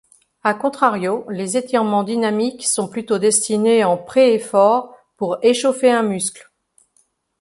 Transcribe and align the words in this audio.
À 0.43 0.55
contrario, 0.55 1.25
les 1.29 1.57
étirements 1.57 2.01
dynamiques 2.01 2.65
sont 2.65 2.87
plutôt 2.87 3.19
destinés 3.19 3.83
en 3.83 3.99
pré-efforts, 3.99 4.97
pour 5.15 5.37
échauffer 5.43 5.91
un 5.91 6.01
muscle. 6.01 6.49